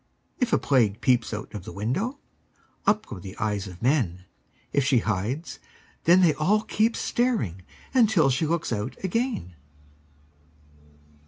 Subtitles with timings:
[0.39, 2.17] If a Plague peeps out of the window,
[2.87, 4.25] Up go the eyes of men;
[4.73, 5.59] If she hides,
[6.05, 7.61] then they all keep staring
[7.93, 9.53] Until she looks out again.